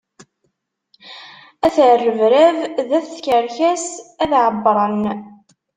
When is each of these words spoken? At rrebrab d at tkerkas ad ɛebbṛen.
At 1.65 1.75
rrebrab 1.93 2.57
d 2.87 2.89
at 2.97 3.05
tkerkas 3.13 3.85
ad 4.23 4.31
ɛebbṛen. 4.45 5.03